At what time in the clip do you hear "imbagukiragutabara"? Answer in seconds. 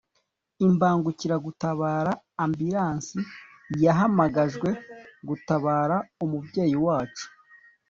0.65-2.11